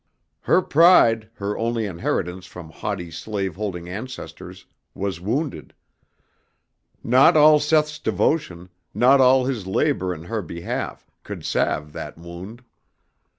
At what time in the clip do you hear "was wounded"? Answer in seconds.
4.95-5.75